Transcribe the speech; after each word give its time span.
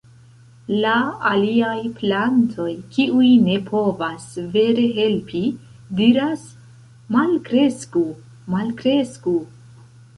La 0.85 0.93
aliaj 1.31 1.73
plantoj, 1.99 2.67
kiuj 2.95 3.29
ne 3.49 3.59
povas 3.69 4.27
vere 4.57 4.89
helpi, 4.97 5.45
diras: 6.03 6.51
"Malkresku! 7.21 8.07
Malkresku!". 8.59 9.41